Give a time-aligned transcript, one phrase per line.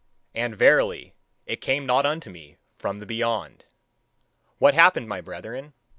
[0.33, 1.13] And verily,
[1.45, 3.65] it came not unto me from the beyond!
[4.57, 5.73] What happened, my brethren?